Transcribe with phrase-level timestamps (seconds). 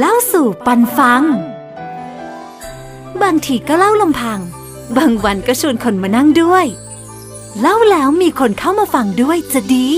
[0.00, 1.22] เล่าสู่ปันฟัง
[3.22, 4.40] บางทีก็เล่าลำพัง
[4.96, 6.66] บางวันก็ชวนคนมานั่งด้วย
[7.60, 9.88] เล่าแล้วมีคนเข้ามาฟังด้วยจะดี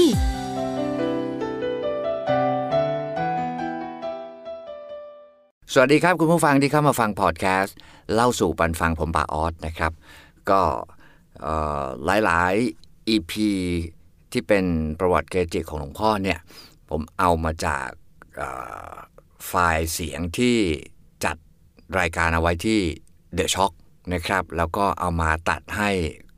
[5.72, 7.76] สวัสดีครับคุณผู้ฟังที่เข้ามาฟังพอดแคสต์
[8.14, 9.92] เล่าสู่ปันฟังผมปาออสนะครับ
[10.50, 10.60] ก็
[12.04, 13.32] หลายๆ EP
[14.32, 14.64] ที่เป็น
[15.00, 16.38] ประวัติเกจิของหลวงพ่อเนี่ย
[16.90, 17.88] ผมเอามาจาก
[19.48, 20.56] ไฟล์เสียงที่
[21.24, 21.36] จัด
[21.98, 22.80] รายการเอาไว้ที่
[23.36, 23.72] The Shock
[24.12, 25.90] นะครับ แล้วก็เอามาตัดให้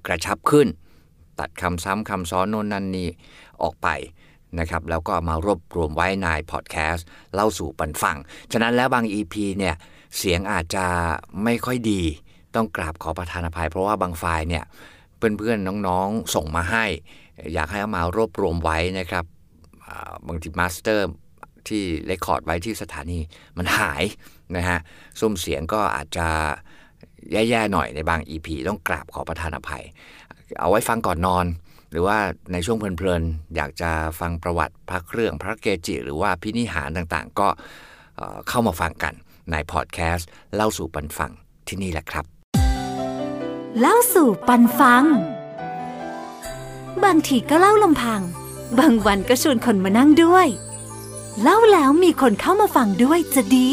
[0.07, 0.69] กระชับขึ้น
[1.41, 3.09] ตัดคำซ้ำคำซ้อนโน่นนั่นนี่
[3.63, 3.89] ออกไป
[4.59, 8.17] นะครับ แล้วก็มารวบรวมไว้ในพอดแคสต์เล่าสู่ปันฟัง
[8.53, 9.75] ฉะนั้นแล้วบาง EP เนี่ย
[10.19, 10.87] เสียงอาจจะ
[11.45, 12.03] ไม่ค่อยดี
[12.55, 14.65] ต้องกราบขอประทานอภัย เพราะว่าบางไฟล์เนี่ย
[15.17, 16.85] เพื่อนๆน้องๆส่งมาให้
[17.55, 19.25] อยากให้เอามารวบรวมไว้นะครับ
[20.27, 21.07] บางที master
[21.69, 23.19] ที่ record ไว้ที่สถานี
[23.59, 24.03] มันหาย
[24.57, 24.79] นะฮะ
[25.21, 26.27] สุ้มเสียงก็อาจจะ
[27.33, 29.85] แย่ๆหน่อยในบาง EP ต้องกราบขอประทานอภัย
[30.61, 31.47] เอาไว้ฟังก่อนนอน
[31.91, 32.19] หรือว่า
[32.53, 37.49] ในช่วงเพลินๆ อยากจะฟังประวัติพระเครื่องพระเกจิ หรือว่าอภินิหารต่างๆ ก็
[38.49, 39.15] เข้ามาฟังกัน
[39.51, 41.31] ในพอดแคสต์เล่าสู่ปันฟัง
[41.69, 42.25] ที่นี่แหละครับ
[43.81, 45.05] เล่าสู่ปันฟัง
[47.05, 48.21] บางทีก็เล่าลำพัง
[48.79, 50.47] บางวันก็ชวนคนมานั่งด้วย
[51.45, 53.71] เล่าแล้วมีคนเข้ามาฟังด้วยจะดี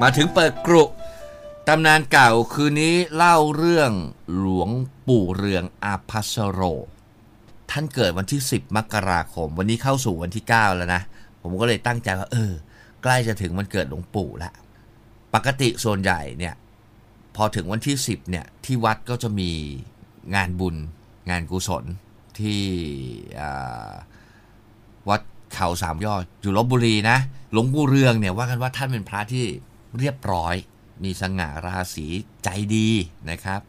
[0.00, 0.84] มาถึงเปิดกรุ
[1.68, 3.90] ตำนานเก่าคืนนี้เล่าเรื่อง
[4.36, 4.70] หลวง
[5.08, 6.60] ปู่เรืองอาภัสโร
[7.70, 11.02] ท่านเกิดวันที่ 10 มกราคม วันนี้เข้าสู่วันที่ 9 แล้วนะ
[11.42, 12.52] ผมก็เลยตั้งใจว่าเออ
[13.02, 14.52] ใกล้จะถึงวันเกิดหลวงปู่ล้ว
[15.34, 16.54] ปกติส่วนใหญ่เนี่ย
[17.36, 19.50] พอถึงวันที่ 10เนี่ยที่วัดก็จะมี
[20.34, 20.76] งานบุญ
[21.30, 21.84] งานกุศล
[22.40, 22.62] ที่
[25.08, 25.20] วัด
[25.54, 27.18] เขาสามยอดอยู่ลบบุรีนะ
[27.52, 29.44] หลวงปู่เรืองเนี่ยว่ากันว่าท่านเป็นพระที่
[29.98, 30.54] เรียบร้อย
[31.04, 32.06] มีสง่าราศี
[32.44, 32.88] ใจดี
[33.30, 33.60] นะครับ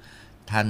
[0.52, 0.68] ท่าน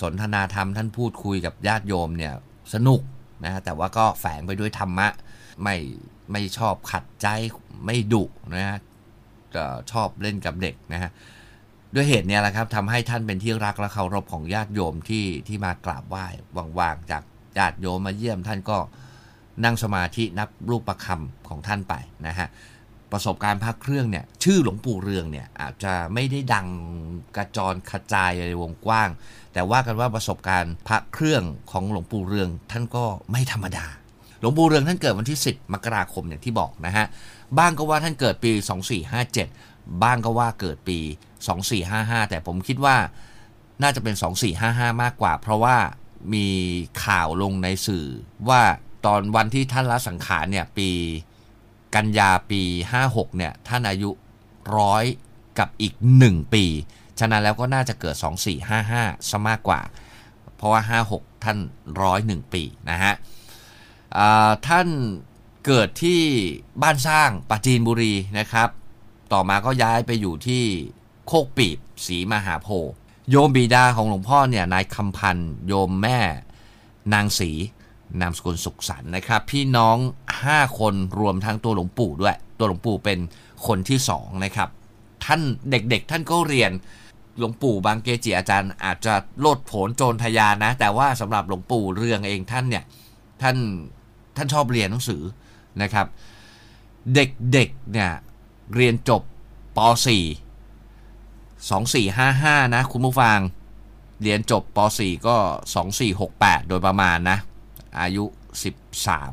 [0.00, 2.34] สนทนาธรรมท่านพูดคุยกับญาติโยมเนี่ย
[2.74, 3.00] สนุก
[3.44, 5.08] นะแต่ว่าก็แฝงไปด้วยธรรมะ
[5.62, 5.76] ไม่
[6.32, 7.26] ไม่ชอบขัดใจ
[7.84, 8.22] ไม่ดุ
[8.54, 8.78] นะฮะ
[9.92, 11.10] ชอบเล่นกับเด็กนะฮะ
[11.94, 16.26] ด้วยเหตุเนี้แหละครับทำให้ท่านเป็นที่รักและเคารพของญาติโยมที่ที่มากราบไหว้
[16.78, 17.22] ว่างๆจาก
[17.58, 18.78] ญาติโยมมาเยี่ยมท่านก็
[19.64, 21.94] นั่งสมาธินับรูปประคำของท่านไป
[22.26, 22.48] นะฮะ
[23.12, 26.66] ประสบการณ์พระเครื่องเนี่ยชื่อหลวงปู่เรืองเนี่ยอาจจะไม่ได้ดัง
[27.36, 29.10] กระจรกระจายในวงกว้าง
[29.52, 33.86] แต่ว่ากันว่าประสบการณ์พระเครื่องของหลวงปู่เรืองท่านก็ไม่ธรรมดา
[34.40, 37.06] หลวงปู่เรืองท่านเกิดวันที่ 10 มกราคมอย่างที่บอกนะฮะ
[37.58, 38.52] บ้างก็ว่าท่านเกิดปี
[39.16, 39.69] 2457
[40.02, 40.98] บ้างก็ว่าเกิดปี
[41.64, 42.96] 2455 แต่ผมคิดว่า
[43.82, 44.14] น่าจะเป็น
[44.58, 45.76] 2455 มากกว่า เพราะว่า
[46.34, 46.46] มี
[47.04, 48.06] ข่าวลงในสื่อ
[48.48, 48.62] ว่า
[49.06, 50.90] ตอนวันที่ท่านละสังขารเนี่ยปี
[51.94, 52.62] กันยาปี
[53.00, 54.10] 56 เนี่ยท่านอายุ
[54.76, 55.04] ร้อย
[55.58, 56.64] กับอีก 1 ปี
[57.18, 58.16] ฉะนั้นแล้วก็น่าจะเกิด
[58.72, 59.80] 2455 ซะมากกว่า
[60.56, 61.58] เพราะว่า 56 ท่าน
[62.02, 63.14] ร้อยหนึ่งปีนะฮะ
[64.68, 64.88] ท่าน
[65.66, 66.20] เกิดที่
[66.82, 68.68] บ้านสร้างปราจีนบุรีนะครับ
[69.32, 70.64] ต่อมาก็ย้ายไปอยู่ที่
[71.26, 72.92] โคกปีบศรีมหาโพธิ์
[73.30, 76.18] โยมบิดาของหลวงพ่อเนี่ยนายคำพันธ์โยมแม่
[77.12, 77.50] นางศรี
[78.20, 79.96] นามสกุลสุขสันต์นะครับ พี่น้อง
[80.38, 83.18] 5 คนรวมทั้งตัวหลวงปู่ด้วย ตัวหลวงปู่เป็น
[83.66, 84.68] คนที่สองนะครับ
[85.24, 86.72] ท่านเด็กๆ ท่านก็เรียน
[87.38, 92.84] หลวงปู่บางเกจิอาจารย์อาจจะโลดโผนโจรทยานนะแต่ว่าสำหรับหลวงปู่เรืองเองท่านเนี่ย
[93.42, 93.56] ท่าน
[94.36, 95.22] ท่านชอบเรียนหนังสือ
[95.82, 96.06] นะครับ
[97.14, 98.10] เด็กๆเนี่ย
[98.74, 99.22] เรียนจบ
[99.76, 100.10] ป .4
[101.70, 103.38] 2455 นะคุณผู้ฟัง
[104.22, 105.36] เรียนจบป .4 ก็
[105.98, 107.38] 2468 โดยประมาณนะ
[108.00, 108.24] อายุ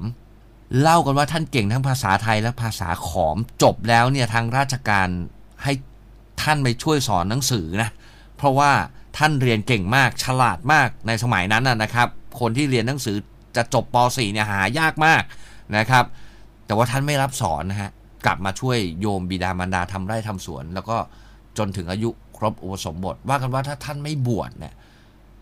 [0.05, 5.07] 13 เล่ากันว่าท่านเก่งทั้งภาษาไทยและภาษาขอมจบแล้วเนี่ยทางราชการ
[5.63, 5.73] ให้
[6.41, 7.89] ท่านไปช่วยสอนหนังสือนะ
[8.37, 8.71] เพราะว่า
[9.17, 12.07] ท่านเรียนเก่งมากฉลาดมากในสมัยนั้นนะครับ
[12.39, 13.17] คนที่เรียนหนังสือ
[13.55, 15.23] จะจบป .4 เนี่ยหายากมาก
[15.77, 16.05] นะครับ
[16.65, 17.91] แต่ว่าท่านไม่รับสอนนะฮะ
[18.25, 20.97] กลับมาช่วยโยมบิดามารดาทำไร่ทำสวน แล้วก็
[21.57, 24.73] จนถึงอายุครบอุปสมบท ว่ากันว่าถ้าท่านไม่บวชเนี่ย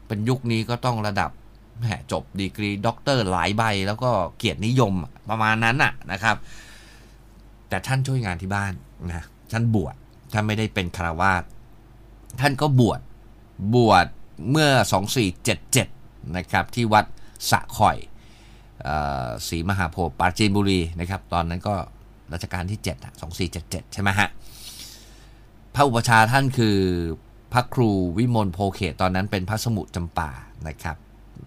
[0.08, 1.32] เป็นยุคนี้ก็ต้องระดับ
[1.80, 4.94] แหมจบดีกรีด็อกเตอร์หลายใบ แล้วก็เกียรตินิยม
[5.30, 6.36] ประมาณนั้นน่ะนะครับ
[7.70, 8.74] แต่ท่านช่วยงานที่บ้าน
[9.08, 9.96] นะท่านบวช
[10.34, 11.44] ท่านไม่ได้เป็นฆราวาส
[12.40, 13.00] ท่านก็บวช
[13.76, 14.06] บวช
[14.52, 14.70] เมื่อ
[15.54, 17.06] 2477 นะครับที่วัด
[17.52, 17.98] สะข่อย
[18.88, 18.96] อ่
[19.26, 21.76] อศรีมหาโพธิ์ปราจีนบุรีนะครับ ตอนนั้นก็
[22.34, 23.14] รัชกาลที่7อะ
[23.54, 24.30] 2477 ใช่ไหมฮะ
[25.76, 26.78] พระอุปชาท่านคือ
[27.54, 30.32] พระครูวิมลโพเขตตอนนั้นเป็นพระสมุจำปา
[30.68, 30.98] นะครับ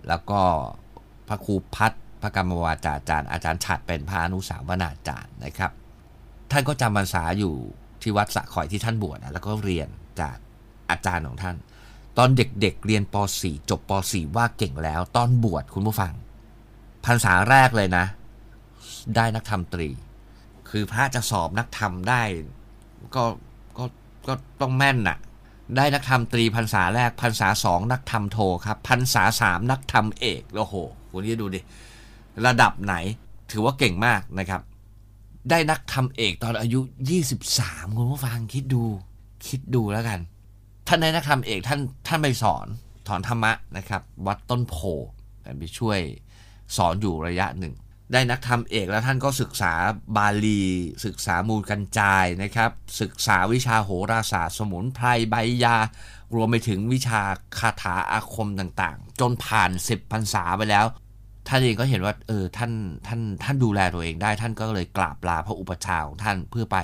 [0.08, 0.40] แล้วก็
[1.28, 5.70] พระครูพัฒน์พระกรรมวาจาจารย์อาจารย์ฉัดเป็นพระอนุสาวนาจารย์นะครับ
[6.50, 7.54] ท่านก็จำพรรษาอยู่
[8.02, 9.88] ที่วัดสะขอยที่ท่านบวชแล้วก็เรียน
[10.20, 10.36] จาก
[10.90, 11.56] อาจารย์ของท่าน
[12.18, 16.12] ตอนเด็กๆเเรียนป .4 จบป .4 ว่าเก่งแล้ว ตอนบวชคุณผู้ฟัง
[17.04, 18.04] พรรษาแรกเลยนะ
[19.16, 19.88] ได้นักธรรมตรี
[20.70, 22.22] คือพระจะสอบนักธรรมได้
[23.14, 23.24] ก็
[23.78, 23.84] ก็
[24.26, 25.18] ก็ต้องแม่นน่ะ
[25.76, 30.74] ได้นักธรรมตรีพรรษาแรกพรรษาสองนักธรรมโทครับพรรษาสามนักธรรมเอกโอ้โห
[31.10, 31.60] คุณนี่ดูดิ
[32.46, 32.94] ระดับไหน
[33.50, 34.60] ถือว่าเก่งมากนะครับ
[35.50, 36.80] ได้นักธรรมเอกตอนอายุ
[37.38, 38.82] 23คุณผู้ฟังคิดดู
[39.46, 40.20] คิดดูแล้วกัน
[40.86, 42.66] ท่านได้นักธรรมเอกท่านท่านไปสอน
[43.08, 44.76] ถอนธรรมะนะครับ วัดต้นโพ
[45.58, 45.98] ไปช่วย
[46.76, 47.74] สอนอยู่ระยะหนึ่ง
[48.12, 49.72] ได้นักธรรมเอกแล้วท่านก็ศึกษา
[50.16, 50.62] บาลี
[51.06, 52.70] ศึกษามูลกันจายนะครับ
[53.00, 55.76] ศึกษาวิชาโหราศาสตร์ สมุนไพรใบยา
[56.34, 57.20] รวมไปถึงวิชา
[57.58, 60.86] คาถาอาคมต่างๆ จนผ่านสิบพรรษาไปแล้ว
[61.48, 62.72] ท่านเองก็เห็นว่าเออท่าน
[63.06, 66.78] ท่านท่านดูแลตัวเองได้ ท่านก็เลยกราบลาพระอุปชาของท่านเพื่อไป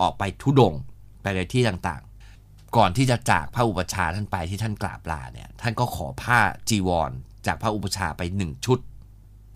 [0.00, 0.74] ออกไปทุดง
[1.22, 6.38] ไปในที่ต่างๆ ก่อนที่จะจากพระอุปชาท่านไปที่ท่านกราบลาเนี่ยท่านก็ขอผ้า
[6.68, 7.10] จีวร
[7.46, 8.78] จากพระอุปชาไปหนึ่งชุด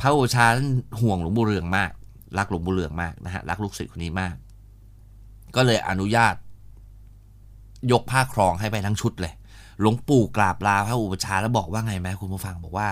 [0.00, 0.70] พระอุปชาท่าน
[1.00, 1.90] ห่วงหลวงปู่เรืองมาก
[2.38, 4.34] รักหลวงปู่เรืองมากนะฮะรักลูกศิษย์คนนี้มาก
[5.56, 6.34] ก็เลยอนุญาต
[7.92, 9.34] ยกผ้าครองให้ไปทั้งชุดเลย
[9.80, 12.88] หลวงปู่กราบลาพระอุปชาแล้วบอกว่าไงไหมคุณผู้ฟังบอกว่า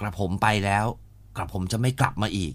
[0.00, 0.84] กระผมไปแล้ว
[1.36, 2.52] กระผมจะไม่กลับมาอีก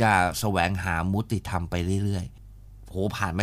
[0.00, 0.10] จะ
[0.40, 1.74] แสวงหามุติธรรมไป
[2.04, 3.42] เรื่อยๆโหผ่านไป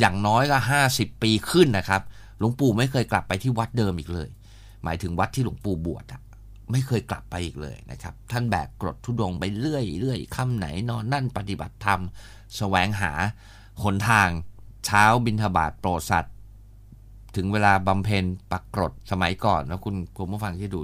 [0.00, 2.02] อย่างน้อยก็ห้าสิบปีขึ้นนะครับ
[2.38, 4.28] หลวงปู่ไม่เคยกลับไปที่วัดเดิมอีกเลย
[4.84, 6.20] หมายถึงวัดที่หลวงปู่บวชอะ
[6.72, 12.00] ไม่เคยกลับไปอีกเลยนะครับ ท่านแบกกรดทุดงไปเรื่อยเรื่อยค่ำไหนนอนนั่นปฏิบัติธรรม
[12.56, 13.12] แสวงหา
[13.82, 14.28] หนทาง
[14.86, 16.34] เช้าบิณฑบาตโปรดสัตว์
[17.36, 20.80] ถึงเวลาบำเพ็ญปักกรดสมัยก่อนนะคุณคุณผู้ฟังที่ดู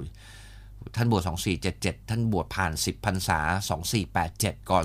[0.95, 1.21] ท่านบวช
[1.65, 3.39] 2477 ท่านบวชผ่าน 10พรรษา
[4.05, 4.83] 2487 ก่อน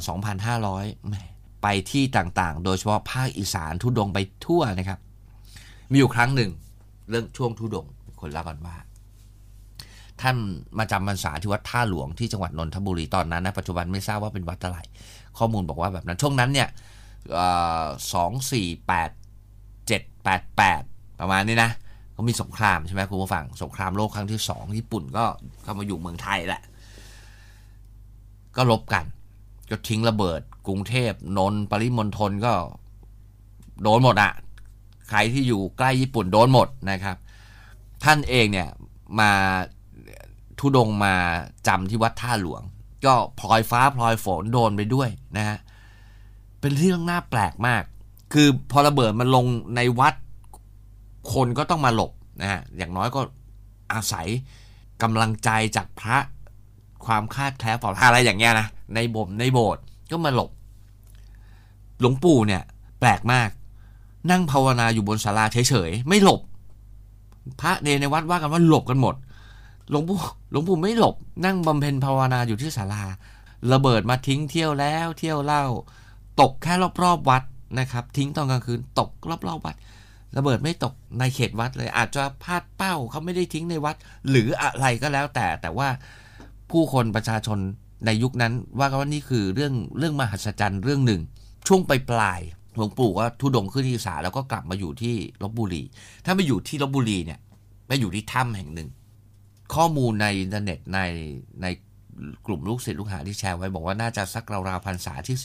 [0.53, 1.15] 2,500แหม
[1.63, 4.99] ไปที่ต่างๆ โดยเฉพาะภาคอีสานทุดงไปทั่วนะครับ
[5.91, 6.51] มีอยู่ครั้งหนึ่ง
[7.09, 7.87] เรื่องช่วงทุดง
[8.21, 8.77] คนล่ากันว่า
[10.23, 10.37] ท่าน
[10.79, 14.79] มาจำพรรษาที่วัดท่าหลวงที่จังหวัดนนทบุรีตอนนั้นนะปัจจุบันไม่ทราบว่าเป็นวัดอะไร
[15.39, 16.69] ข้อมูลบอกว่าแบบนั้นช่วงนั้นเนี่ย
[18.13, 19.11] สองสี่แปด
[19.87, 20.83] เจ็ดแปดแปด
[21.21, 21.71] ประมาณนี้นะ
[22.17, 25.25] ก็มีสงครามใช่ไหมคุณผู้ฟังสงครามโลกครั้งที่สองญี่ปุ่นก็
[25.63, 26.63] เข้ามาอยู่เมืองไทยแหละ
[28.57, 29.05] ก็ลบกัน
[29.71, 32.53] ก็ทิ้งระเบิด กรุงเทพนนปริมณฑลก็
[33.83, 34.33] โดนหมดอะ
[35.09, 37.17] ใครที่อยู่ใกล้ญี่ปุ่นโดนหมดนะครับ
[38.05, 38.69] ท่านเองเนี่ย
[39.21, 39.31] มา
[40.59, 41.15] ทุดงมา
[41.69, 42.63] จำที่วัดท่าหลวง
[43.07, 45.59] ก็พลอยฟ้าพลอยฝนโดนไปด้วยนะฮะ
[46.61, 47.83] เป็นเรื่องน่าแปลกมาก
[48.33, 50.15] คือพอระเบิดมันลงในวัด
[51.33, 53.21] คนก็ต้องมาหลบนะฮะอย่างน้อยก็
[53.93, 54.27] อาศัย
[55.03, 56.19] กำลังใจจากพระ
[57.07, 60.51] ความคาดแคล้วปลอดอะไรอย่างเงี้ยนะในบ่มในโบสถ์ก็มาหลบ
[62.01, 62.63] หลวงปู่เนี่ย
[63.01, 63.51] แปลกมาก
[64.31, 66.41] นั่งภาวนาอยู่บนศาลาเฉยๆไม่หลบ
[67.61, 69.15] พระเนในวัดว่ากันว่าหลบกันหมด
[69.91, 70.19] หลวงปู่
[70.51, 73.03] หลวงปู่ไม่หลบ นั่งบำเพ็ญภาวนาอยู่ที่ศาลา
[73.73, 75.65] ระเบิดมาทิ้งเที่ยวแล้วเที่ยวเล่า
[76.41, 77.43] ตกแค่รอบๆวัด
[77.79, 79.11] นะครับ ทิ้งตอนกลางคืนตก
[79.49, 79.77] รอบๆวัด
[80.37, 83.97] ระเบิดไม่ตกในเขตวัดเลย อาจจะพลาดเป้าเขาไม่ได้ทิ้งในวัด
[84.31, 85.89] หรืออะไรก็แล้วแต่แต่ว่า
[86.71, 87.59] ผู้คนประชาชน
[88.07, 91.21] ในยุคนั้นว่ากันว่านี่คือเรื่องเรื่องมหัศจรรย์เรื่องหนึ่ง
[91.67, 92.41] ช่วงปลายปลาย
[92.75, 95.83] หลวงปู่ก็ทุดงขึ้นที่อีสานแล้วก็กลับมาอยู่ที่ลบบุรี
[96.25, 97.39] ถ้าไปอยู่ที่ลบบุรีเนี่ย
[97.87, 98.89] ไปอยู่ที่ถ้ำแห่งหนึ่ง
[99.75, 101.01] ข้อมูลในอินเทอร์เน็ตใน
[101.63, 101.67] ใน
[102.47, 105.37] กลุ่มลูกศิษย์ลูกหาที่แชร์ไว้บอกว่าน่าจะสักราวๆพรรษาที่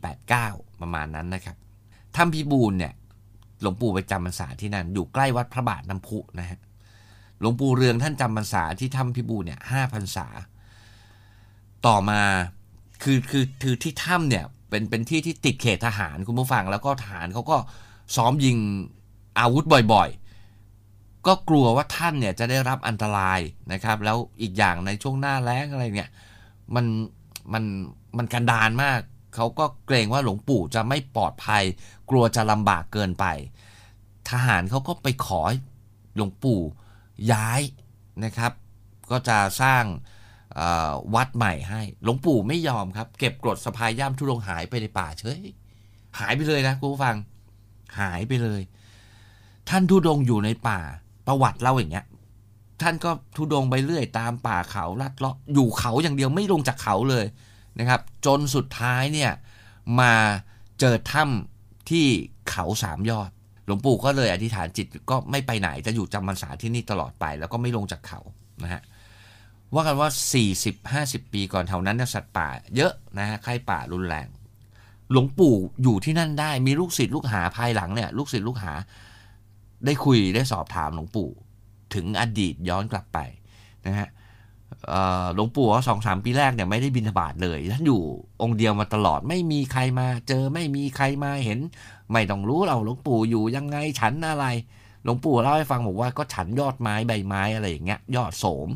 [0.00, 1.56] 13 2489 ประมาณนั้นนะครับ
[2.16, 2.92] ถ้ำพิบูลเนี่ย
[3.60, 6.60] หลวงปู่ไปจำพรรษาที่นั่น อยู่ใกล้วัดพระบาทน้ำพุนะฮะ
[7.40, 10.26] หลวงปู่เรืองท่านจำพรรษาที่ถ้ำพิบูลเนี่ยห้าพรรษา
[11.86, 12.20] ต่อมา
[13.02, 17.56] คือคือคือที่ถ้ำเนี่ยเป็นเป็นที่ที่ติดเขตทหารคุณผู้ฟังแล้วก็ทหารเขาก็
[18.16, 18.56] ซ้อมยิง
[19.38, 20.23] อาวุธบ่อยๆ
[21.26, 23.40] ก็กลัวว่าท่านเนี่ยจะได้รับอันตราย
[23.72, 26.10] นะครับ แล้วอีกอย่างในช่วงหน้าแล้งอะไรเนี่ย
[26.74, 26.86] มัน
[27.52, 27.64] มัน
[28.16, 29.00] มันกันดานมาก
[29.34, 31.62] เขาก็เกรงว่าหลวงปู่จะไม่ปลอดภัย
[32.10, 33.26] กลัวจะลำบากเกินไป
[34.30, 35.42] ทหารเขาก็ไปขอ
[36.16, 36.60] หลวงปู่
[37.32, 37.60] ย้าย
[38.24, 38.52] นะครับ
[39.10, 39.84] ก็จะสร้าง
[41.14, 45.40] วัดใหม่ให้ หลวงปู่ไม่ยอมครับ เก็บกรดสะพายย่ามทุลงหายไปในป่าเฉย
[46.20, 47.16] หายไปเลยนะคุณผู้ฟัง
[48.00, 48.62] หายไปเลย
[49.68, 50.80] ท่านทุดงอยู่ในป่า
[51.26, 52.06] ประวัติเล่าอย่างเงี้ย
[52.82, 57.26] ท่านก็ทุดงไปเรื่อยตามป่าเขาลัดเลาะอยู่เขาอย่างเดียวไม่ลงจากเขาเลย
[57.78, 59.32] นะครับ จนสุดท้ายเนี่ย
[60.00, 60.12] มา
[60.80, 62.06] เจอถ้ำที่
[62.50, 63.30] เขาสามยอด
[63.66, 68.20] หลวงปู่ก็เลยอธิษฐานจิตก็ไม่ไปไหนจะอยู่จำพรรษาที่นี่ตลอดไปแล้วก็ไม่ลงจากเขา
[68.62, 68.82] นะฮะ
[69.74, 70.10] ว่ากันว่า
[70.70, 74.26] 40-50 ปีก่อนแถวนั้นสัตว์ป่าเยอะนะฮะไข้ป่ารุนแรง
[75.10, 78.72] หลวงปู่อยู่ที่นั่นได้มีลูกศิษย์ลูกหาภายหลังเนี่ยลูกศิษย์ลูกหา
[79.86, 81.30] ได้คุยได้สอบถามหลวงปู่
[81.94, 83.18] ถึงอดีตย้อนกลับไป
[83.86, 84.08] นะฮะ
[85.34, 88.02] หลวงปู่สองสามปีแรกเนี่ยไม่ได้บินบาตเลยท่านอยู่
[88.42, 91.58] องค์เดียวมาตลอดไม่มีใครมาเจอไม่มีใครมาเห็น
[92.12, 94.46] ไม่ต้องรู้เราหลวงปู่อยู่ยังไงฉันอะไร
[95.04, 98.68] หลวงปู่เล่าให้ฟังบอกว่าก็ฉันยอดไม้ใบไม้อะไรอย่างเงี้ยยอดโสม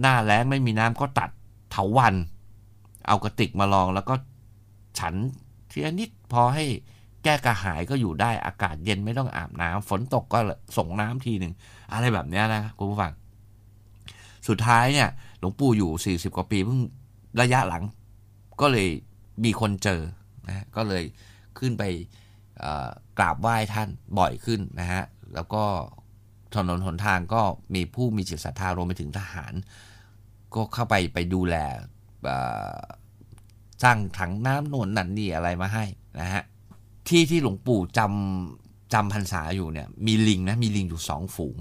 [0.00, 1.30] หน้าแล้งไม่มีน้ำก็ตัด
[1.70, 2.14] เถาวัน
[3.08, 4.14] เอากระติกมาลองแล้วก็
[4.98, 5.14] ฉัน
[5.70, 6.64] ทีละนิดพอให้
[7.24, 10.38] แก้กระหายก็อยู่ได้อากาศเย็นไม่ต้องอาบน้ำฝนตกก็
[10.76, 11.52] ส่งน้ำทีหนึ่ง
[11.92, 13.12] อะไรแบบนี้นะคุณผู้ฟัง
[14.48, 15.08] สุดท้ายเนี่ย
[15.40, 16.80] หลวงปู่อยู่ 40 กว่าปีเพิ่ง
[17.40, 17.84] ระยะหลัง
[18.60, 18.88] ก็เลย
[19.44, 20.00] มีคนเจอ
[20.48, 21.04] นะก็เลย
[21.58, 21.82] ขึ้นไป
[23.18, 23.88] กราบไหว้ท่าน
[24.18, 25.02] บ่อยขึ้นนะฮะ
[25.34, 25.64] แล้วก็
[26.54, 27.42] ถนนหนทางก็
[27.74, 29.52] มีผู้มีจิตศรัทธารวมไปถึงทหาร
[30.54, 31.56] ก็เข้าไปไปดูแล
[33.82, 35.84] สร้างถังน้ำน่นนั่นนี่อะไรมาให้
[36.20, 36.42] นะฮะ
[37.08, 41.56] ที่ที่หลวงปู่จำจำพรรษาอยู่เนี่ย มีลิงนะมีลิงอยู่สองฝูง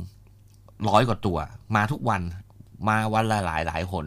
[0.89, 1.37] ร้อยกว่าตัว
[1.75, 2.21] มาทุกวัน
[2.87, 4.05] มาวันละหลายหลายหน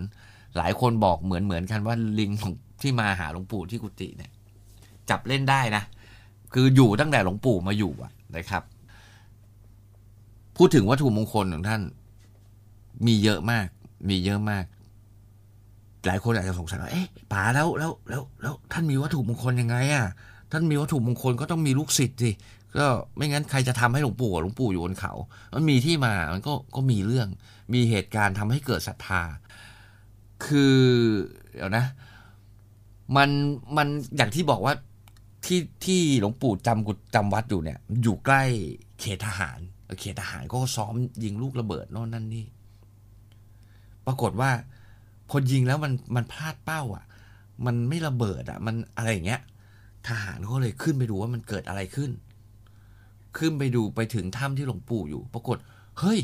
[0.56, 2.52] หลายคนบอกเหมือนเหมือนกันว่าลิงของ
[2.82, 4.30] ที่มาหาหลวงปู่ที่กุฏิเนี่ย
[5.10, 5.82] จับเล่นได้นะ
[6.54, 8.62] คืออยู่ตั้งแต่หลวงปู่มาอยู่อะนะครับ
[10.56, 11.82] พูดถึงวัตถุมงคลของท่าน
[13.06, 13.66] มีเยอะมาก
[14.08, 14.64] มีเยอะมาก
[16.06, 20.06] หลายคนอาจจะสงสัยว่าเอ๊ะป๋าแล้วแล้วแล้วแล้วท่านมีวัตถุมงคลยังไงอะ
[20.52, 22.30] ท่านมีวัตถุมงคลก็ต้องมีลูกศิษย์สิ
[22.78, 22.86] ก็
[23.16, 25.12] ไม่งั้นใครจะทำให้หลวงปู่อะหลวงปู่อยู่บนเขา
[25.54, 27.28] มันมีที่มา มันก็ก็มีเรื่อง
[27.74, 29.22] มีเหตุการณ์ทำให้เกิดศรัทธา
[30.46, 30.76] คือ
[31.54, 31.84] เดี๋ยวนะ
[33.16, 33.30] มัน
[33.76, 34.74] มันอย่างที่บอกว่า
[35.44, 38.42] ที่ที่หลวงปู่จำกุจำวัดอยู่เนี่ย อยู่ใกล้
[39.00, 39.58] เขตทหาร
[40.00, 42.46] เขตทหารก็ซ้อมยิงลูกระเบิดโน่นนั่นนี่
[44.06, 44.50] ปรากฏว่า
[45.28, 47.04] พอยิงแล้วมันมันพลาดเป้า อะ
[47.66, 49.42] มันไม่ระเบิดอะ มันอะไรอย่างเงี้ย
[50.08, 52.10] ทหารก็เลยขึ้นไปดูว่ามันเกิดอะไรขึ้น
[53.38, 55.56] ขึ้นไปดูไปถึงถ้ำที่หลวงปู่อยู่ ปรากฏ
[56.00, 56.20] เฮ้ย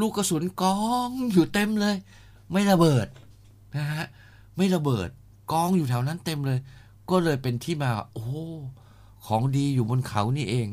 [0.00, 1.96] ลูกกระสุนกองอยู่เต็มเลย
[2.52, 3.06] ไม่ระเบิด
[3.76, 4.04] นะฮะ
[4.56, 5.08] ไม่ระเบิด
[5.52, 6.58] กองอยู่แถวนั้นเต็มเลย
[7.10, 8.26] ก็เลยเป็นที่มาโอ้
[9.26, 10.68] ของดีอยู่บนเขานี่เอง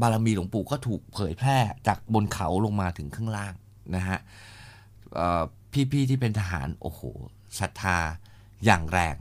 [0.00, 3.54] บารมีหลวงปู่ก็ถูกเผยแพร่จากบนเขาลงมาถึงข้างล่าง
[3.94, 4.18] นะฮะ
[5.92, 7.00] พี่ๆที่เป็นทหารโอ้โห
[7.58, 7.98] ศรัทธา
[8.64, 9.16] อย่างแรง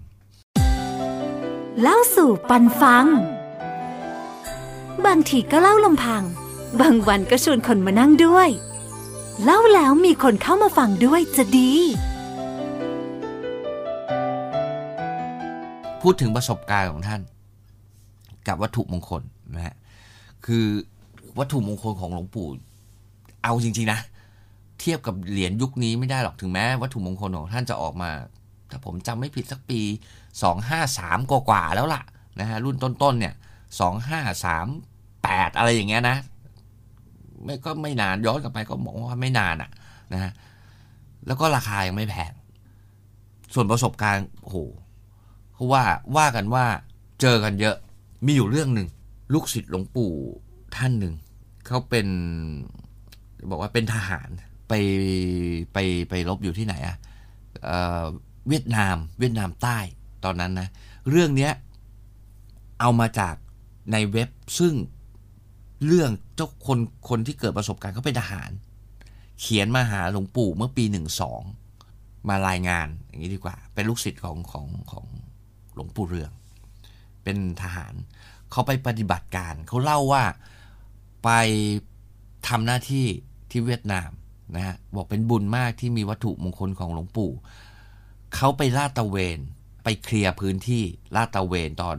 [1.84, 3.05] เล่าสู่ปันฟัง
[5.05, 6.24] บางทีก็เล่าลำพัง
[6.82, 8.50] บางวันก็ชวนคนมานั่งด้วย
[9.44, 11.72] เล่าแล้วมีคนเข้ามาฟังด้วยจะดี
[16.01, 17.22] พูดถึงประสบการณ์ของท่าน
[18.48, 19.22] กับวัตถุมงคล
[19.55, 19.75] นะฮะ
[20.46, 20.65] คือ
[21.39, 22.48] วัตถุมงคลของหลวงปู่
[23.44, 24.00] เอาจริง ๆ นะ
[24.79, 28.10] เทียบกับเหรียญยุคนี้ไม่ได้หรอกถึงแม้วัตถุมงคลของท่านจะออกมา
[28.70, 29.82] ถ้าผมจำไม่ผิดสักปี
[30.43, 32.03] 253 กว่าๆแล้วล่ะ
[32.39, 33.33] นะฮะรุ่นต้นๆเนี่ย
[34.65, 36.17] 2538 อะไรอย่างเงี้ยนะ
[37.43, 39.69] ไม่ก็ไม่นานย้อนกลับไปก็บอกว่าไม่นานอะ
[40.13, 40.31] นะฮะ
[41.27, 42.33] แล้วก็ราคายังไม่แพง
[43.53, 44.57] ส่วนประสบการณ์โอ้โห
[45.53, 45.83] เขาว่า
[46.17, 46.65] ว่ากันว่า
[47.21, 47.75] เจอกันเยอะ
[48.25, 48.87] มีอยู่เรื่องหนึ่ง
[49.33, 50.13] ลูกศิษย์หลวงปู่
[50.75, 51.13] ท่านหนึ่ง
[51.67, 52.07] เขาเป็น
[53.51, 54.29] บอกว่าเป็นทหาร
[54.67, 54.73] ไป
[55.73, 55.77] ไป
[56.09, 56.97] ไปรบอยู่ที่ไหนอะ
[57.65, 58.03] เอ่อ
[58.49, 59.79] เวียดนามเวียดนามใต้
[60.25, 60.67] ตอนนั้นนะ
[61.10, 61.51] เรื่องเนี้ย
[62.79, 63.36] เอามาจาก
[63.91, 64.29] ในเว็บ
[64.60, 64.74] ซึ่ง
[65.86, 66.79] เรื่องเจ้าคน
[67.10, 68.51] คนที่เกิดประสบการณ์เขาเป็นทหาร
[69.41, 71.41] เขียนมาหาหลวงปู่เมื่อปีหนึ่งสอง
[72.29, 75.05] มารายงานอย่างนี้ดีกว่า เป็นลูกศิษย์ของของของ
[75.74, 76.32] หลวงปู่เรือง
[77.24, 77.94] เป็นทหาร
[78.51, 80.24] เขาไปปฏิบัติการ เขาเล่าว่า
[81.24, 81.29] ไป
[82.48, 83.05] ทำหน้าที่
[83.50, 84.10] ที่เวียดนาม
[84.55, 87.32] นะฮะบอกเป็นบุญมากที่มีวัตถุมงคลของหลวงปู่
[88.36, 89.39] เขาไปลาดตะเวน
[89.85, 90.83] ไปเคลียร์พื้นที่
[91.15, 91.97] ลาดตระเวนตอน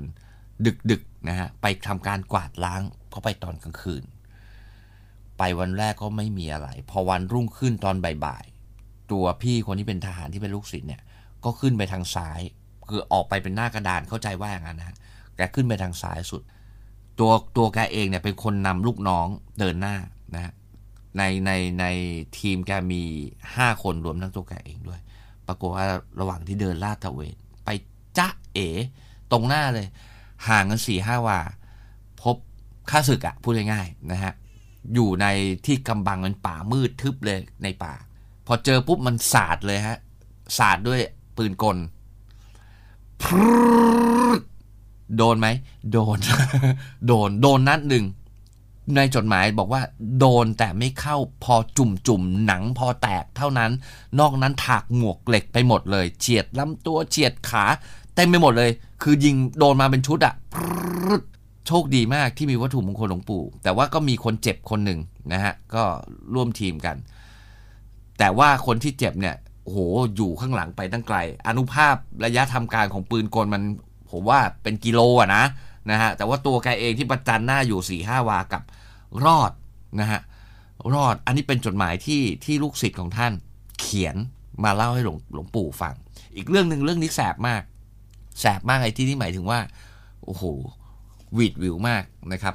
[0.90, 4.04] ดึกๆนะฮะไปทำการกวาดล้างเขาไปตอนกลางคืน
[5.38, 11.02] ไปวันแรกก็ไม่มีอะไร พอวันรุ่งขึ้นตอนบ่ายๆตัวพี่คนที่เป็นทหารที่เป็นลูกศิษย์เนี่ย
[11.44, 12.40] ก็ขึ้นไปทางซ้าย
[12.88, 14.96] คือออกไปเป็นหน้ากระดานเข้าใจว่าอย่างนั้นนะ
[15.36, 16.42] แกขึ้นไปทางซ้ายสุด
[17.18, 19.26] ตัวตัวแกเองเนี่ยเป็นคนนำลูกน้อง
[19.58, 19.96] เดินหน้า
[20.34, 20.52] นะ
[21.18, 21.50] ในใน
[21.80, 21.84] ใน
[22.38, 23.02] ทีมแกมี
[23.56, 25.00] ห้าคนรวมทั้งตัวแกเองด้วย
[25.46, 25.86] ปรากฏว่า
[26.20, 27.36] ระหว่างที่เดินลาดตะเวน
[28.18, 28.68] จ้าเอ๋
[29.32, 29.86] ตรงหน้าเลย
[30.48, 31.38] ห่างกันสี่ห้าวา
[32.22, 32.36] พบ
[32.90, 34.32] ข้าศึกอะพูดง่ายๆนะฮะ
[34.94, 35.26] อยู่ใน
[35.66, 37.94] ที่กำบังมันป่ามืดทึบเลยในป่า
[38.46, 39.98] พอเจอปุ๊บมันสาดเลยฮะ
[40.58, 41.00] สาดด้วย
[41.36, 41.76] ปืนกล
[45.16, 45.48] โดนไหม
[45.92, 46.18] โดน
[47.06, 48.04] โดน โดนนัดหนึ่ง
[48.96, 49.82] ในจดหมายบอกว่า
[50.18, 53.70] โดนแต่ไม่เข้าพอจุ่มจุ่มหนังพอแตกเท่านั้น
[54.20, 57.64] นอกนั้นถากหมวกเหล็กไปหมดเลย เฉียดลำตัวเฉียดขา
[58.16, 58.70] เต็มไปหมดเลย
[59.02, 60.34] คือยิงโดนมาเป็นชุดอะ
[61.66, 65.00] โชคดีมากที่มีวัตถุมงคลหลวงปู่ แต่ว่าก็มีคนเจ็บคนหนึ่ง
[65.32, 65.82] นะฮะ ก็
[66.34, 66.96] ร่วมทีมกัน
[68.18, 69.78] แต่ว่าคนที่เจ็บเนี่ยโอ้โห
[70.16, 71.18] อยู่ข้างหลังไปตั้งไกล
[71.48, 71.94] อนุภาพ
[72.24, 73.62] ระยะทำการของปืนกลมัน
[74.10, 75.44] ผมว่าเป็นกิโลอะนะ
[75.90, 78.62] นะฮะแต่ว่าตัวแกเองที่ประจันหน้าอยู่4ี่ห้าวากับ
[79.24, 79.52] รอด
[80.00, 80.20] นะฮะ
[80.94, 83.32] รอดอันนี้เป็นจดหมายที่ที่ลูกศิษย์ของท่าน
[83.80, 84.16] เขียน
[84.64, 85.94] มาเล่าให้หลวงหลวงปู่ฟัง
[86.36, 87.62] อีกเรื่องหนึ่งเรื่องนี้แสบมาก
[88.40, 89.60] แสบมากไอ้ที่นี่หมายถึงว่า
[90.24, 90.44] โอ้โห
[91.36, 92.54] วีดวิวมากนะครับ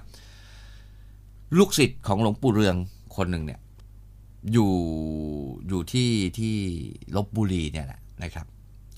[1.58, 2.76] ลูกศิษย์ของหลวงปู่เรือง
[3.16, 3.60] คนหนึ่งเนี่ย
[4.52, 4.72] อยู่
[5.68, 6.10] อยู่ที่
[6.40, 6.56] ที่
[7.16, 8.46] ลบบุรีเนี่ยแหละนะครับ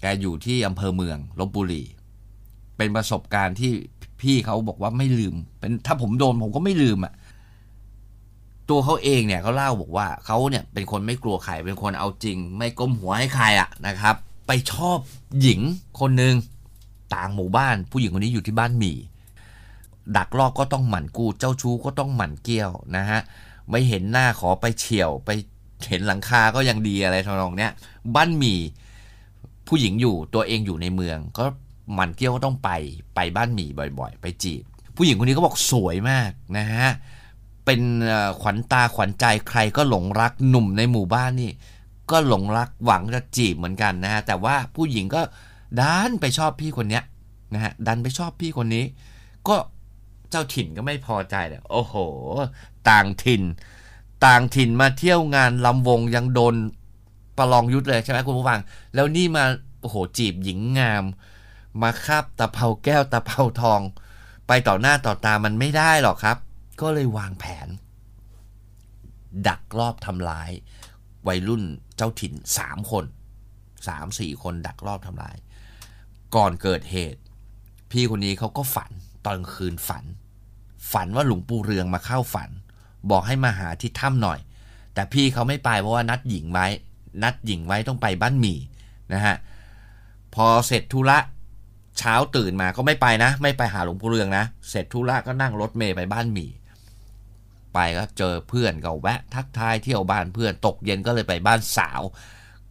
[0.02, 1.84] แกอยู่ที่อำเภอเมืองลบบุรี
[2.78, 3.72] เป็นประสบการณ์ที่
[4.22, 7.14] พี่เขาบอกว่าไม่ลืม เป็นถ้าผมโดนผมก็ไม่ลืมอะ่ะ
[8.70, 14.16] ตัวเขาเองเนี่ยเขาเล่าบอกว่าเขาเนี่ยเป็นคนไม่กลัวใครเป็นคนเอาจริง ไม่ก้มหัวให้ใครอะนะครับ
[14.48, 14.98] ไปชอบ
[15.42, 15.60] หญิง
[16.00, 16.36] คนหนึ่ง
[17.14, 18.98] ต่างหมู่บ้าน ผู้หญิงคนนี้อยู่ที่บ้านหมี่
[20.18, 23.20] ดักลอบก็ต้องหมั่นกู้เจ้าชู้ก็ต้องหมั่นเกี้ยวนะฮะ
[23.70, 25.30] ไม่เห็นหน้าขอไปเฉียว ไป
[25.90, 27.72] เห็นหลังคาก็ยังดีอะไรทำนองเนี้ย
[28.16, 28.60] บ้านหมี่
[29.68, 31.46] ผู้หญิงอยู่ตัวเองอยู่ในเมือง ก็
[31.94, 32.70] หมั่นเกี้ยวก็ต้องไป
[33.16, 34.64] ไปบ้านหมี่บ่อย ๆ ไปจีบ
[34.96, 36.90] ผู้หญิงคนนี้ก็บอกสวยมากนะฮะ
[37.66, 37.82] เป็น
[38.42, 41.52] ขวัญตาขวัญใจใครก็หลงรักหนุ่มในหมู่บ้านนี่
[42.12, 45.22] ก็หลงรักหวังจะจีบเหมือนกันนะฮะแต่ว่าผู้หญิงก็
[45.80, 47.04] ดันไปชอบพี่คนเนี้ย
[47.54, 48.86] นะฮะดันไปชอบพี่คนนี้
[49.48, 49.56] ก็
[50.30, 51.96] เจ้าถิ่นก็ไม่พอใจเลยโอ้โห
[52.90, 53.44] ต่างถิ่น
[54.26, 56.56] ต่างถิ่นมาเที่ยวงานลำวงยังโดน
[57.38, 58.60] ประลองยุทธเลยใช่ไหมคุณผู้ฟัง
[58.96, 59.46] แล้วนี่มา
[59.82, 61.04] โอ้โหจีบหญิงงาม
[61.82, 63.82] มาคาบตะเภาแก้วตะเภาทอง
[64.48, 66.38] ไปต่อหน้าต่อตามันไม่ได้หรอกครับ
[66.82, 67.68] ก็เลยวางแผน
[69.48, 70.52] ดักรอบทำร้าย
[71.28, 71.64] วัยรุ่น
[71.96, 73.06] เจ้าถิ่นสามคน
[73.88, 75.36] สามสี่คนดักรอบทำร้าย
[76.36, 77.20] ก่อนเกิดเหตุ
[77.92, 78.92] พี่คนนี้เขาก็ฝัน
[79.26, 80.04] ตอนกลางคืนฝัน
[80.92, 82.50] ฝันว่าหลวงปู่เรืองมาเข้าฝัน
[83.12, 84.40] บอกให้มาหาที่ถ้ำหน่อย
[84.94, 86.68] แต่พี่เขาไม่ไปเพราะว่านัดหญิงไว้
[87.24, 88.60] นัดหญิงไว้ต้องไปบ้านหมี่
[89.14, 89.36] นะฮะ
[90.36, 91.18] พอเสร็จธุระ
[91.98, 96.50] เช้าตื่นมาก็ไม่ไปนะ ไม่ไปหาหลวงปู่เรืองนะ เสร็จธุระก็นั่งรถเมย์ไปบ้านหมี่
[97.74, 102.02] ไปก็เจอเพื่อนก็แวะ ทักทายเที่ยวบ้านเพื่อนตกเย็นก็เลยไปบ้านสาว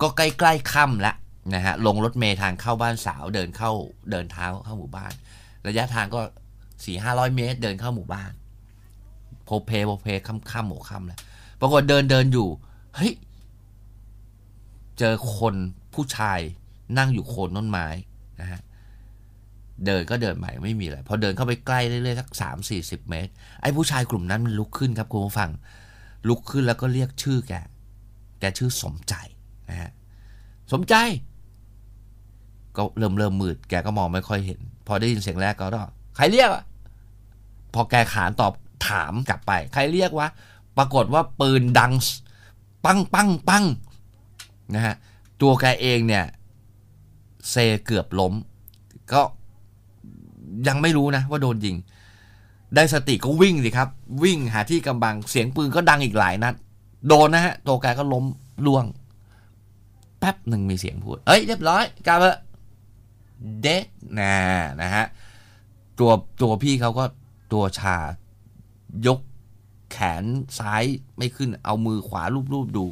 [0.01, 1.14] ก็ใกล้ๆค่ำละ
[1.55, 3.70] นะฮะลงรถเมย์ทางเข้าบ้านสาวเดินเข้า
[4.11, 5.12] เดินเท้าเข้าหมู่บ้าน
[5.66, 6.20] ระยะทางก็
[6.85, 8.31] สี่ห้าร้อยเมตร เดินเข้าหมู่บ้าน
[9.44, 11.18] โพเพโพเพค่ำค่ำหัวค่ำแล้ว
[11.61, 12.48] ปรากฏเดินเดินอยู่
[12.96, 13.12] เฮ้ย
[14.98, 15.55] เจอคน
[15.94, 16.40] ผู้ชาย
[16.98, 17.87] นั่งอยู่โคนต้นไม้
[18.40, 18.61] นะฮะ
[19.87, 23.31] เดินก็เดินไปไม่มีอะไรพอเดินเข้าไปใกล้เรื่อยๆสักสามสี่สิบเมตร
[23.62, 25.50] ไอ้ผู้ชายกลุ่มนั้นมันลุกขึ้นครับคุณผู้ฟัง
[26.28, 27.52] ลุกขึ้นแล้วก็เรียกชื่อแก
[28.40, 29.14] แกชื่อสมใจ
[29.70, 29.90] นะฮะ
[30.72, 30.94] สมใจ
[32.77, 36.65] ก็เริ่มเริ่มมืด แกก็มองไม่ค่อยเห็น พอได้ยินเสียงแรกก็ต้องใครเรียกอะ
[37.75, 38.53] พอแกขานตอบ
[38.89, 40.29] ถามกลับไป ใครเรียกวะ
[40.77, 41.93] ปรากฏว่าปืนดัง
[42.85, 43.65] ปังปังปัง
[44.75, 44.95] นะฮะ
[45.41, 46.25] ตัวแกเองเนี่ย
[47.51, 47.55] เซ
[47.87, 48.35] เกือบล้ม
[49.13, 49.23] ก็
[50.69, 51.77] ยังไม่รู้นะว่าโดนยิง
[52.75, 53.89] ได้สติก็วิ่งสิครับ
[54.25, 56.55] วิ่งหาที่กำบังเสียงปืนก็ดังอีกหลายนัด
[57.09, 58.25] โดนนะฮะตัวแกก็ล้ม
[58.67, 58.85] ล่วง
[60.19, 62.39] แป๊บหนึ่งมีเสียงพูด เอ้ยเรียบร้อยกลับเถอะ
[63.61, 63.85] เด็ด
[64.20, 64.35] นะ
[64.83, 65.05] นะฮะ
[65.98, 66.11] ตัว
[66.42, 67.05] ตัวพี่เขาก็
[67.52, 67.96] ตัวชา
[69.07, 69.18] ยก
[69.92, 70.24] แขน
[70.59, 70.85] ซ้าย
[71.16, 72.85] ไม่ขึ้น เอามือขวาลูบๆดู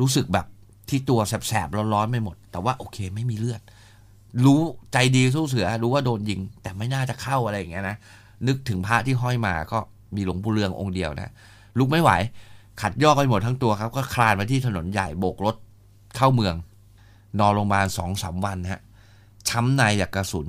[0.00, 0.46] รู้สึกแบบ
[0.88, 3.62] ที่ตัวแสบๆร้อนๆไม่หมด แต่ว่าโอเคไม่มีเลือด
[4.44, 4.60] รู้
[4.92, 7.96] ใจดีสู้เสือ รู้ว่าโดนยิง แต่ไม่น่าจะเข้าอะไรอย่างเงี้ยนะ
[8.46, 9.78] นึกถึงพระที่ห้อยมาก็
[10.16, 11.32] มีหลวงปู่เรืององค์เดียวนะ
[11.78, 12.10] ลุกไม่ไหว
[12.82, 15.56] ขัดย่อไปหมดทั้งตัวครับ ก็คลานมาที่ถนนใหญ่โบกรถ
[16.16, 16.54] เข้าเมือง
[17.38, 18.80] นอนโรงพยาบาลสองสามวันฮะ
[19.50, 20.48] ช้ำในจากกระสุน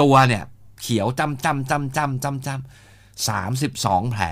[0.00, 0.42] ตัวเนี่ย
[0.82, 4.24] เขียวจำจำจำจำจำจำสามสิบสองแผล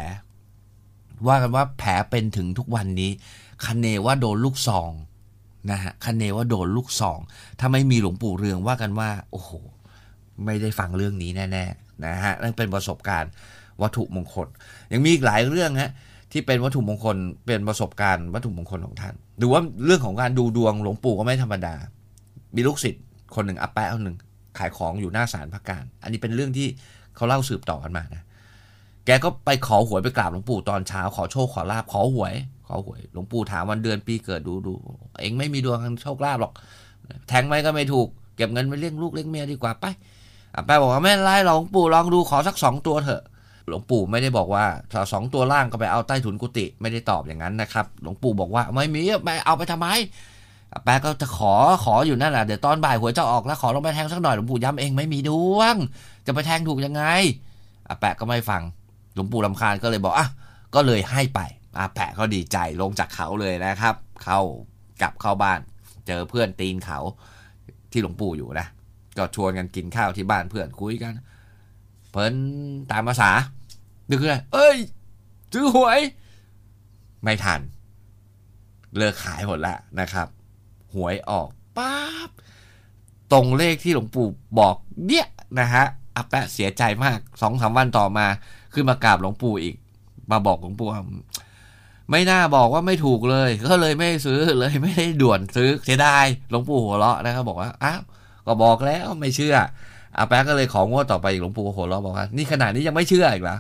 [1.27, 3.11] ว่ากันว่าแผลเป็นถึงทุกวันนี้
[3.64, 4.90] คันเนว่าโดนลูกซอง
[5.71, 7.18] นะฮะคันเนว่าโดนลูกซอง
[7.61, 9.51] ถ้าไม่มีหลวงปู่เรืองว่ากันว่า โอ้โห
[10.45, 13.31] ไม่ได้ฟังเรื่องนี้แน่ๆนะฮะนั่นเป็นประสบการณ์
[13.83, 14.49] วัตถุมงคล
[14.92, 15.90] ยังมีอีกหลายเรื่องฮะ
[16.33, 17.16] ที่เป็นวัตถุมงคล
[17.47, 21.75] เป็นประสบการณ์วัตถุมงคลของท่าน หรือว่าเรื่องของการดูดวงหลวงปู่ก็ไม่ธรรมดา
[22.57, 23.03] มีลูกศิษย์
[23.35, 24.17] คนหนึ่งอาแปะคนหนึ่ง
[24.59, 26.69] ขายของอยู่หน้าศาลพระการ อันนี้เป็นเรื่องที่
[27.17, 28.23] เขาเล่าสืบต่อกันมานะ
[29.07, 32.35] แกก็ไปขอหวยไปกราบหลวงปู่ตอนเช้า ขอโชคขอลาบขอหวย
[32.67, 34.73] ขอหวย หลวงปู่ถามวันเดือนปีเกิดดูดู
[35.21, 36.53] เองไม่มีดวงทางโชคลาภหรอก
[37.29, 39.85] แทงไว้ก็ไม่ถูก เก็บเงินไปเลี้ยงลูกเลี้ยงเมียดีกว่าไป
[40.55, 43.23] อาแปะบอกว่าไม่นไรหรอกหลวงปู่ลองดูขอสักสองตัวเถอะ
[43.69, 44.65] หลวงปู่ไม่ได้บอกว่า
[45.12, 49.88] สองตัวล่างก็ไปเอาใต้ถุนกุฏิไม่ได้ตอบอย่างนั้นนะครับ หลวงปู่บอกว่าไม่มีไปเอาไปทำไม
[50.85, 51.53] แปะก็จะขอ
[51.85, 55.77] ขออยู่นั่นแหละเดี๋ยวตอนบ่ายหวยจะออกแล้วขอลงไปแทงสักหน่อยหลวงปู่ย้ำเองไม่มีดวง
[56.27, 57.03] จะไปแทงถูกยังไง
[57.89, 58.63] อาแปะก็ไม่ฟัง
[59.15, 60.29] หลวงปู่ลำคาญก็เลยบอกอะ
[60.75, 61.41] ก็เลยให้ไป
[61.79, 64.41] อาแปะก็ดีใจลงจากเขาเลยนะครับ เข้า
[65.03, 65.61] กลับเข้าบ้าน
[66.07, 66.99] เจอเพื่อนตีนเขา
[67.91, 68.67] ที่หลวงปู่อยู่นะ
[69.17, 71.13] ก็ชวนกันกินข้าวที่บ้านเพื่อนคุยกัน
[72.11, 72.35] เพิ่น
[72.93, 73.31] ตามภาษา
[74.09, 74.77] นึกขึ้นเอ้ย
[75.53, 76.01] ซื้อหวย
[77.23, 77.61] ไม่ทัน
[78.97, 80.29] เลิกขายหมดแล้วนะครับ
[80.95, 81.97] หวยออกป๊า
[82.29, 82.31] บ
[83.33, 84.29] ตรงเลขที่หลวงปู่
[84.59, 84.77] บอก
[85.07, 85.27] เนี่ย
[85.61, 85.85] นะฮะ
[86.17, 88.27] อาแปะเสียใจมากสองสามวันต่อมา
[88.73, 89.75] ขึ้นมากราบหลวงปู่อีก
[90.31, 91.03] มาบอกหลวงปู่ว่า
[92.11, 98.01] ไม่น่าบอกว่าไม่ถูกเลย ก็เลยไม่ซื้อเลยไม่ได้ด่วนซื้อเสียดายหลวงปู่หัวเราะนะครับบอกว่าอ้าว
[98.47, 99.57] ก็บอกแล้วไม่เชื่อ
[100.17, 103.57] อาแปะก็เลยของวดต่อไปอีกหลวงปู่หัวเราะบอกว่านี่ขนาดนี้ยังไม่เชื่ออีกเหรอ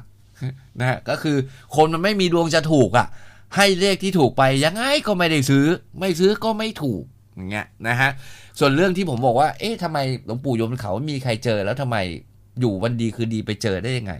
[0.80, 1.36] นะฮะก็คือ
[1.76, 3.06] คนมันไม่มีดวงจะถูกอะ
[3.56, 5.66] ให้เลขที่ถูกไปยังไงก็ไม่ได้ซื้อ
[5.98, 7.02] ไม่ซื้อก็ไม่ถูก
[7.36, 8.10] อย่างเงี้ยนะฮะ
[8.58, 11.96] ส่วนเรื่องที่ผมบอกว่า เอ๊ะทำไมหลวงปู่ยมเขามีใครเจอแล้วทำไม
[12.60, 14.12] อยู่วันดีคือดีไปเจอได้ยังไง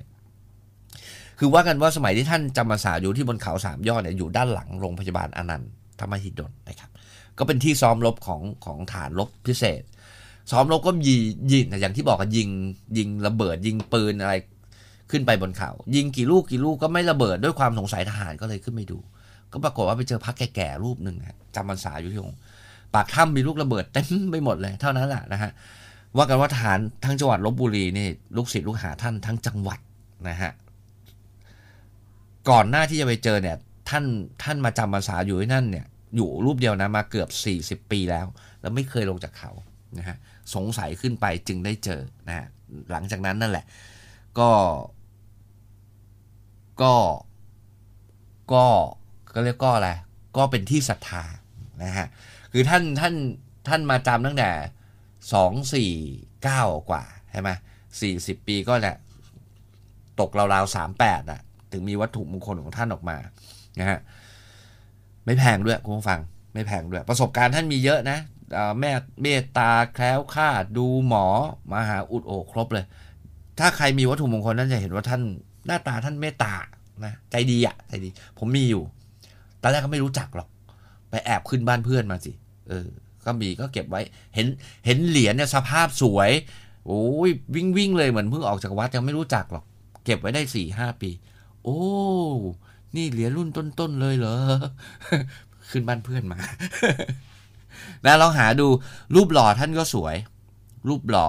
[1.38, 5.70] คือว่ากันว่าสมัยที่ท่านจำพรรษาอยู่ที่บนเขาสามยอดเนี่ยอยู่ด้านหลังโรงพยาบาลอนันต์
[6.00, 6.90] ธรรมหิดลนะครับ
[7.38, 9.82] ก็เป็นที่ซ้อมรบของของฐานรบพิเศษ
[10.50, 11.20] ซ้อมรบก็ยิง
[11.52, 12.48] ยิงอย่างที่บอกกันยิง
[12.98, 14.34] ยิงระเบิดยิงปืนอะไร
[15.10, 18.98] ขึ้นไปบนเขา ยิงกี่ลูกกี่ลูกก็ไม่ระเบิดด้วยความสงสัยทหารก็เลยขึ้นไปดู
[19.52, 21.16] ก็ปรากฏว่าไปเจอพระแก่ๆรูปหนึ่ง
[21.54, 22.38] จำพรรษาอยู่ที่องค์
[22.94, 25.50] ปากถ้ำมีลูกระเบิดเต็มไปหมดเลยเท่านั้นแหละนะฮะ
[26.16, 29.78] ว่ากันว่าทหารทั้งจังหวัดลบบุรีนี่ลูกศิษย์ลูกหาท่านทั้งจังหวัด
[30.28, 30.50] นะฮะ
[32.50, 33.56] ก่อนหน้าที่จะไปเจอเนี่ย
[33.88, 34.04] ท่าน
[34.42, 37.28] ท่านมาจำพรรษาอยู่ที่นั่นเนี่ยอยู่รูปเดียวนะมาเกือบ
[37.82, 38.26] 40 ปีแล้ว
[38.60, 39.50] แล้วไม่เคยลงจากเขา
[39.98, 40.16] นะฮะ
[40.54, 42.46] สงสัยขึ้นไปจึงได้เจอนะฮะ
[42.90, 43.64] หลังจากนั้นนั่นแหละ
[44.38, 44.50] ก็
[46.82, 46.94] ก็
[48.52, 48.64] ก็
[49.34, 49.90] ก็เรียกก็อะไร
[50.36, 51.22] ก็เป็นที่ศรัทธา
[51.84, 52.06] นะฮะ
[52.52, 53.14] คือท่านท่าน
[53.68, 54.50] ท่านมาจำตั้งแต่
[55.32, 55.92] สองสี่
[56.42, 57.50] เก้ากว่าใช่ไหม
[58.00, 58.96] สี่สิบปีก็แหละ
[60.20, 61.40] ตกราวๆสามแปดอะ
[61.72, 63.16] ถึงมีวัตถุมงคลของท่านออกมา
[63.80, 63.98] นะฮะ
[65.24, 66.20] ไม่แพงด้วยคุณผู้ฟัง
[66.54, 68.18] ไม่แพงด้วย ประสบการณ์ท่านมีเยอะนะ
[68.80, 68.90] แม่
[69.22, 71.26] เมตตาแคล้วคลาดดูหมอ
[71.72, 72.84] มหาอุดโอครบเลย
[73.58, 75.22] ถ้าใครมีวัตถุมงคลนั่นจะเห็นว่าท่าน
[75.66, 76.54] หน้าตาท่านเมตตา
[77.04, 78.82] นะใจดีอะใจดี ผมมีอยู่
[79.62, 80.48] ตอนแรกก็ไม่รู้จักหรอก
[81.12, 82.32] ไปแอบขึ้นบ้านเพื่อนมาสิ
[82.68, 82.88] เออ
[83.24, 84.00] ก็มีก็เก็บไว้
[84.34, 84.46] เห็น
[84.86, 86.30] เห็นเหรียญเนี่ยสภาพสวย
[86.86, 89.64] โอ้ยวิ่งวิ่งเลยเหมือนเพิ่งออกจากวัดยังไม่รู้จักหรอก
[90.04, 91.10] เก็บไว้ได้สี่ห้าปี
[91.64, 91.78] โอ้
[92.96, 94.36] นี่เหรียญรุ่นต้นๆเลยเหรอ
[95.70, 96.38] ขึ้นบ้านเพื่อนมา
[98.04, 98.66] แล้วลองหาดู
[99.14, 100.16] รูปหล่อท่านก็สวย
[100.88, 101.28] รูปหล่อ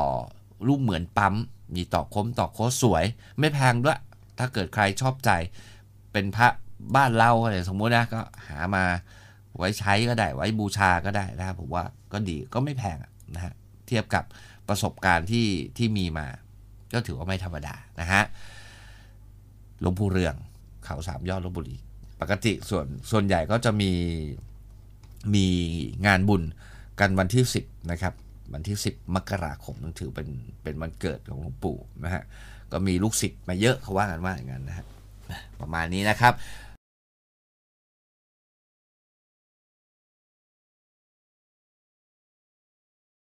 [0.67, 1.33] รูปเหมือนปั๊ม
[1.75, 3.03] มีตอกคมตอกโคสวย
[3.39, 3.99] ไม่แพงด้วย
[4.37, 5.29] ถ้าเกิดใครชอบใจ
[6.11, 6.47] เป็นพระ
[6.95, 8.85] บ้านเราอะไรสมมุตินะก็หามา
[9.57, 12.97] ไว้ใช้ก็ได้ ไว้บูชาก็ได้นะครับผมว่าก็ดีก็ไม่แพง
[13.35, 13.53] นะฮะ
[13.87, 14.23] เทียบกับ
[14.69, 16.27] ประสบการณ์ที่ที่มีมา
[16.93, 18.23] ก็ถือว่าไม่ธรรมดานะฮะ
[19.81, 20.35] หลวงปู่เรือง
[20.85, 21.77] เขาสามยอดลบบุรี
[22.21, 23.91] ปกติส่วนส่วนใหญ่ก็จะมี
[25.35, 25.45] มี
[26.05, 26.41] งานบุญ
[26.99, 28.13] กันวันที่ 10 นะครับ
[28.53, 30.27] วันที่ 10 มกราคมนั่นถือเป็น
[30.63, 32.23] เป็นวันเกิดของหลวงปู่นะฮะ
[32.71, 34.85] ก็มีลูกศิษย์มาเยอะเขาว่ากันว่าอย่างนั้นนะฮะ
[35.61, 36.33] ประมาณนี้นะครับ